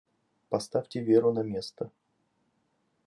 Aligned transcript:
Поставьте 0.49 0.99
Веру 0.99 1.31
на 1.31 1.41
место! 1.43 1.91